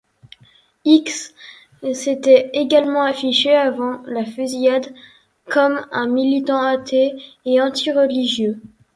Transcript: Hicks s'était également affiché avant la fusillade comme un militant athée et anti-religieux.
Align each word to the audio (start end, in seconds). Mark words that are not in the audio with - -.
Hicks 0.83 1.31
s'était 1.93 2.49
également 2.53 3.03
affiché 3.03 3.55
avant 3.55 4.01
la 4.07 4.25
fusillade 4.25 4.91
comme 5.45 5.79
un 5.91 6.07
militant 6.07 6.59
athée 6.59 7.13
et 7.45 7.61
anti-religieux. 7.61 8.59